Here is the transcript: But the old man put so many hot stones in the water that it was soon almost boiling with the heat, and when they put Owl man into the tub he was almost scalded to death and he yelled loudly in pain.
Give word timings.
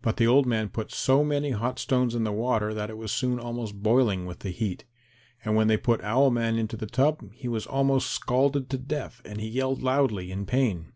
But 0.00 0.16
the 0.16 0.26
old 0.26 0.44
man 0.44 0.70
put 0.70 0.90
so 0.90 1.22
many 1.22 1.50
hot 1.52 1.78
stones 1.78 2.16
in 2.16 2.24
the 2.24 2.32
water 2.32 2.74
that 2.74 2.90
it 2.90 2.98
was 2.98 3.12
soon 3.12 3.38
almost 3.38 3.80
boiling 3.80 4.26
with 4.26 4.40
the 4.40 4.50
heat, 4.50 4.84
and 5.44 5.54
when 5.54 5.68
they 5.68 5.76
put 5.76 6.02
Owl 6.02 6.32
man 6.32 6.58
into 6.58 6.76
the 6.76 6.86
tub 6.88 7.30
he 7.32 7.46
was 7.46 7.64
almost 7.68 8.10
scalded 8.10 8.68
to 8.70 8.76
death 8.76 9.22
and 9.24 9.40
he 9.40 9.46
yelled 9.46 9.80
loudly 9.80 10.32
in 10.32 10.46
pain. 10.46 10.92